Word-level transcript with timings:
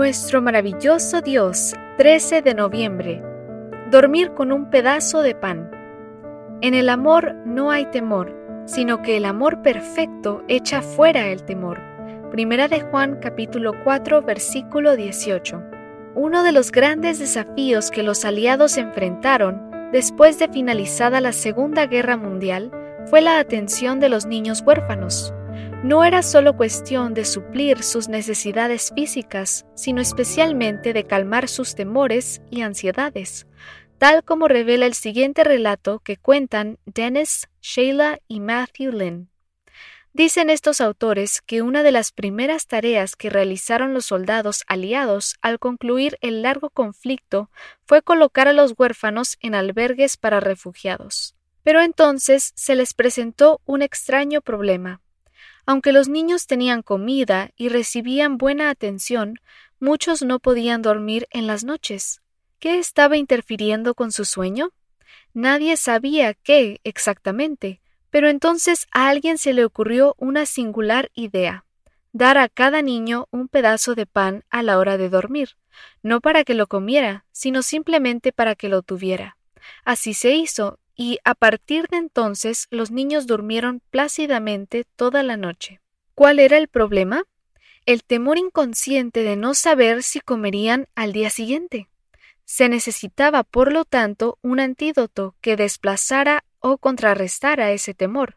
Nuestro 0.00 0.40
maravilloso 0.40 1.20
Dios, 1.20 1.74
13 1.98 2.40
de 2.40 2.54
noviembre. 2.54 3.22
Dormir 3.90 4.32
con 4.32 4.50
un 4.50 4.70
pedazo 4.70 5.20
de 5.20 5.34
pan. 5.34 5.70
En 6.62 6.72
el 6.72 6.88
amor 6.88 7.34
no 7.44 7.70
hay 7.70 7.84
temor, 7.84 8.34
sino 8.64 9.02
que 9.02 9.18
el 9.18 9.26
amor 9.26 9.60
perfecto 9.60 10.42
echa 10.48 10.80
fuera 10.80 11.28
el 11.28 11.42
temor. 11.42 11.82
Primera 12.30 12.66
de 12.66 12.80
Juan 12.80 13.18
capítulo 13.20 13.74
4 13.84 14.22
versículo 14.22 14.96
18. 14.96 15.62
Uno 16.14 16.44
de 16.44 16.52
los 16.52 16.72
grandes 16.72 17.18
desafíos 17.18 17.90
que 17.90 18.02
los 18.02 18.24
aliados 18.24 18.78
enfrentaron 18.78 19.90
después 19.92 20.38
de 20.38 20.48
finalizada 20.48 21.20
la 21.20 21.32
Segunda 21.32 21.84
Guerra 21.84 22.16
Mundial 22.16 22.70
fue 23.04 23.20
la 23.20 23.38
atención 23.38 24.00
de 24.00 24.08
los 24.08 24.24
niños 24.24 24.62
huérfanos. 24.66 25.34
No 25.82 26.04
era 26.04 26.22
solo 26.22 26.58
cuestión 26.58 27.14
de 27.14 27.24
suplir 27.24 27.82
sus 27.82 28.08
necesidades 28.08 28.92
físicas, 28.94 29.64
sino 29.74 30.02
especialmente 30.02 30.92
de 30.92 31.04
calmar 31.04 31.48
sus 31.48 31.74
temores 31.74 32.42
y 32.50 32.60
ansiedades, 32.60 33.46
tal 33.96 34.22
como 34.22 34.46
revela 34.46 34.84
el 34.84 34.92
siguiente 34.92 35.42
relato 35.42 36.00
que 36.00 36.18
cuentan 36.18 36.78
Dennis, 36.84 37.48
Sheila 37.62 38.18
y 38.28 38.40
Matthew 38.40 38.92
Lynn. 38.92 39.30
Dicen 40.12 40.50
estos 40.50 40.82
autores 40.82 41.40
que 41.40 41.62
una 41.62 41.82
de 41.82 41.92
las 41.92 42.12
primeras 42.12 42.66
tareas 42.66 43.16
que 43.16 43.30
realizaron 43.30 43.94
los 43.94 44.04
soldados 44.04 44.64
aliados 44.66 45.36
al 45.40 45.58
concluir 45.58 46.18
el 46.20 46.42
largo 46.42 46.68
conflicto 46.68 47.50
fue 47.86 48.02
colocar 48.02 48.48
a 48.48 48.52
los 48.52 48.74
huérfanos 48.76 49.38
en 49.40 49.54
albergues 49.54 50.18
para 50.18 50.40
refugiados. 50.40 51.36
Pero 51.62 51.80
entonces 51.80 52.52
se 52.54 52.74
les 52.74 52.92
presentó 52.92 53.62
un 53.64 53.80
extraño 53.80 54.42
problema. 54.42 55.00
Aunque 55.70 55.92
los 55.92 56.08
niños 56.08 56.48
tenían 56.48 56.82
comida 56.82 57.52
y 57.56 57.68
recibían 57.68 58.38
buena 58.38 58.70
atención, 58.70 59.38
muchos 59.78 60.20
no 60.20 60.40
podían 60.40 60.82
dormir 60.82 61.28
en 61.30 61.46
las 61.46 61.62
noches. 61.62 62.22
¿Qué 62.58 62.80
estaba 62.80 63.16
interfiriendo 63.16 63.94
con 63.94 64.10
su 64.10 64.24
sueño? 64.24 64.72
Nadie 65.32 65.76
sabía 65.76 66.34
qué 66.34 66.80
exactamente, 66.82 67.80
pero 68.10 68.28
entonces 68.28 68.88
a 68.90 69.10
alguien 69.10 69.38
se 69.38 69.52
le 69.52 69.64
ocurrió 69.64 70.16
una 70.18 70.44
singular 70.44 71.08
idea 71.14 71.64
dar 72.12 72.36
a 72.36 72.48
cada 72.48 72.82
niño 72.82 73.28
un 73.30 73.46
pedazo 73.46 73.94
de 73.94 74.06
pan 74.06 74.42
a 74.50 74.64
la 74.64 74.76
hora 74.76 74.96
de 74.96 75.08
dormir, 75.08 75.50
no 76.02 76.20
para 76.20 76.42
que 76.42 76.54
lo 76.54 76.66
comiera, 76.66 77.24
sino 77.30 77.62
simplemente 77.62 78.32
para 78.32 78.56
que 78.56 78.68
lo 78.68 78.82
tuviera. 78.82 79.36
Así 79.84 80.14
se 80.14 80.32
hizo, 80.32 80.79
y 81.00 81.18
a 81.24 81.34
partir 81.34 81.88
de 81.88 81.96
entonces 81.96 82.66
los 82.68 82.90
niños 82.90 83.26
durmieron 83.26 83.80
plácidamente 83.88 84.84
toda 84.96 85.22
la 85.22 85.38
noche. 85.38 85.80
¿Cuál 86.14 86.38
era 86.38 86.58
el 86.58 86.68
problema? 86.68 87.22
El 87.86 88.04
temor 88.04 88.36
inconsciente 88.36 89.22
de 89.22 89.34
no 89.34 89.54
saber 89.54 90.02
si 90.02 90.20
comerían 90.20 90.88
al 90.94 91.14
día 91.14 91.30
siguiente. 91.30 91.88
Se 92.44 92.68
necesitaba, 92.68 93.44
por 93.44 93.72
lo 93.72 93.86
tanto, 93.86 94.38
un 94.42 94.60
antídoto 94.60 95.36
que 95.40 95.56
desplazara 95.56 96.44
o 96.58 96.76
contrarrestara 96.76 97.72
ese 97.72 97.94
temor. 97.94 98.36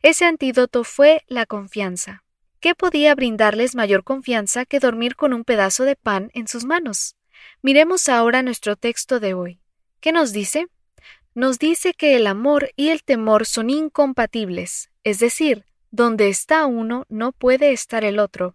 Ese 0.00 0.24
antídoto 0.24 0.84
fue 0.84 1.24
la 1.26 1.46
confianza. 1.46 2.22
¿Qué 2.60 2.76
podía 2.76 3.16
brindarles 3.16 3.74
mayor 3.74 4.04
confianza 4.04 4.66
que 4.66 4.78
dormir 4.78 5.16
con 5.16 5.32
un 5.32 5.42
pedazo 5.42 5.82
de 5.82 5.96
pan 5.96 6.30
en 6.32 6.46
sus 6.46 6.64
manos? 6.64 7.16
Miremos 7.60 8.08
ahora 8.08 8.42
nuestro 8.42 8.76
texto 8.76 9.18
de 9.18 9.34
hoy. 9.34 9.58
¿Qué 9.98 10.12
nos 10.12 10.32
dice? 10.32 10.68
Nos 11.34 11.58
dice 11.58 11.94
que 11.94 12.14
el 12.14 12.28
amor 12.28 12.70
y 12.76 12.90
el 12.90 13.02
temor 13.02 13.44
son 13.44 13.68
incompatibles, 13.68 14.90
es 15.02 15.18
decir, 15.18 15.64
donde 15.90 16.28
está 16.28 16.66
uno 16.66 17.06
no 17.08 17.32
puede 17.32 17.72
estar 17.72 18.04
el 18.04 18.20
otro. 18.20 18.54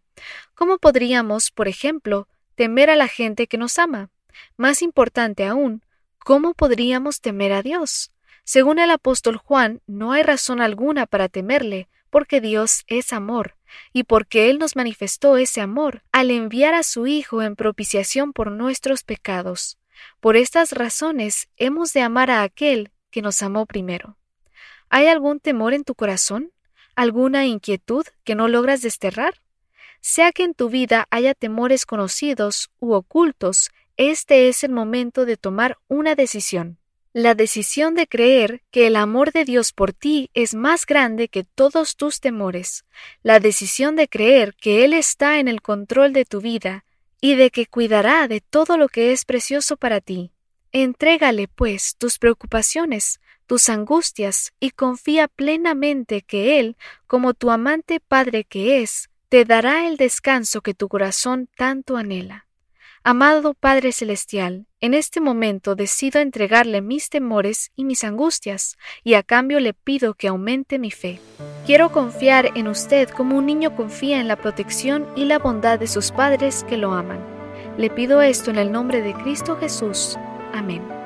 ¿Cómo 0.55 0.77
podríamos, 0.77 1.51
por 1.51 1.67
ejemplo, 1.67 2.29
temer 2.55 2.89
a 2.89 2.95
la 2.95 3.09
gente 3.09 3.47
que 3.47 3.57
nos 3.57 3.79
ama? 3.79 4.09
Más 4.55 4.81
importante 4.81 5.45
aún, 5.45 5.83
¿cómo 6.19 6.53
podríamos 6.53 7.19
temer 7.19 7.51
a 7.51 7.61
Dios? 7.61 8.11
Según 8.45 8.79
el 8.79 8.91
apóstol 8.91 9.35
Juan, 9.35 9.81
no 9.85 10.13
hay 10.13 10.23
razón 10.23 10.61
alguna 10.61 11.05
para 11.05 11.27
temerle, 11.27 11.89
porque 12.09 12.39
Dios 12.39 12.83
es 12.87 13.11
amor, 13.11 13.57
y 13.91 14.03
porque 14.03 14.49
Él 14.49 14.57
nos 14.57 14.77
manifestó 14.77 15.35
ese 15.35 15.59
amor 15.59 16.03
al 16.13 16.31
enviar 16.31 16.73
a 16.73 16.83
su 16.83 17.07
Hijo 17.07 17.41
en 17.41 17.57
propiciación 17.57 18.31
por 18.31 18.51
nuestros 18.51 19.03
pecados. 19.03 19.78
Por 20.19 20.37
estas 20.37 20.71
razones 20.71 21.49
hemos 21.57 21.93
de 21.93 22.01
amar 22.01 22.31
a 22.31 22.43
aquel 22.43 22.91
que 23.11 23.21
nos 23.21 23.41
amó 23.41 23.65
primero. 23.65 24.17
¿Hay 24.89 25.07
algún 25.07 25.39
temor 25.39 25.73
en 25.73 25.83
tu 25.83 25.95
corazón? 25.95 26.51
¿Alguna 26.95 27.45
inquietud 27.45 28.05
que 28.23 28.35
no 28.35 28.47
logras 28.47 28.81
desterrar? 28.81 29.35
Sea 30.01 30.31
que 30.31 30.43
en 30.43 30.53
tu 30.53 30.69
vida 30.69 31.07
haya 31.09 31.33
temores 31.33 31.85
conocidos 31.85 32.69
u 32.79 32.93
ocultos, 32.93 33.69
este 33.97 34.47
es 34.47 34.63
el 34.63 34.71
momento 34.71 35.25
de 35.25 35.37
tomar 35.37 35.77
una 35.87 36.15
decisión 36.15 36.79
la 37.13 37.33
decisión 37.33 37.95
de 37.95 38.07
creer 38.07 38.61
que 38.69 38.85
el 38.85 38.95
amor 38.95 39.31
de 39.31 39.43
Dios 39.43 39.73
por 39.73 39.93
ti 39.93 40.29
es 40.33 40.53
más 40.53 40.85
grande 40.85 41.27
que 41.27 41.43
todos 41.43 41.95
tus 41.95 42.19
temores, 42.19 42.85
la 43.23 43.39
decisión 43.39 43.95
de 43.95 44.07
creer 44.07 44.53
que 44.55 44.85
Él 44.85 44.93
está 44.93 45.39
en 45.39 45.47
el 45.47 45.61
control 45.61 46.13
de 46.13 46.25
tu 46.25 46.39
vida 46.39 46.85
y 47.21 47.35
de 47.35 47.51
que 47.51 47.65
cuidará 47.65 48.27
de 48.27 48.41
todo 48.41 48.77
lo 48.77 48.87
que 48.87 49.11
es 49.11 49.25
precioso 49.25 49.77
para 49.77 50.01
ti. 50.01 50.31
Entrégale, 50.71 51.47
pues, 51.47 51.95
tus 51.97 52.19
preocupaciones, 52.19 53.19
tus 53.47 53.69
angustias, 53.69 54.53
y 54.59 54.71
confía 54.71 55.27
plenamente 55.27 56.21
que 56.21 56.59
Él, 56.59 56.77
como 57.07 57.33
tu 57.33 57.49
amante 57.49 57.99
Padre 57.99 58.43
que 58.43 58.81
es, 58.81 59.09
te 59.29 59.45
dará 59.45 59.87
el 59.87 59.97
descanso 59.97 60.61
que 60.61 60.73
tu 60.73 60.87
corazón 60.87 61.49
tanto 61.55 61.97
anhela. 61.97 62.47
Amado 63.03 63.53
Padre 63.53 63.91
Celestial, 63.91 64.67
en 64.81 64.93
este 64.93 65.21
momento 65.21 65.75
decido 65.75 66.19
entregarle 66.19 66.81
mis 66.81 67.09
temores 67.09 67.71
y 67.75 67.83
mis 67.83 68.03
angustias, 68.03 68.77
y 69.03 69.15
a 69.15 69.23
cambio 69.23 69.59
le 69.59 69.73
pido 69.73 70.13
que 70.13 70.27
aumente 70.27 70.79
mi 70.79 70.91
fe. 70.91 71.19
Quiero 71.65 71.91
confiar 71.91 72.51
en 72.55 72.67
usted 72.67 73.09
como 73.09 73.37
un 73.37 73.45
niño 73.45 73.75
confía 73.75 74.19
en 74.19 74.27
la 74.27 74.37
protección 74.37 75.07
y 75.15 75.25
la 75.25 75.39
bondad 75.39 75.79
de 75.79 75.87
sus 75.87 76.11
padres 76.11 76.65
que 76.67 76.77
lo 76.77 76.93
aman. 76.93 77.19
Le 77.77 77.89
pido 77.89 78.21
esto 78.21 78.51
en 78.51 78.57
el 78.57 78.71
nombre 78.71 79.01
de 79.01 79.13
Cristo 79.13 79.57
Jesús. 79.57 80.17
Amén. 80.53 80.98